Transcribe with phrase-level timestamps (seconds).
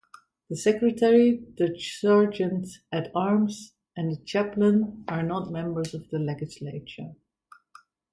[0.49, 7.11] The Secretary, the Sergeant-at-Arms, and the Chaplain are not members of the Legislature.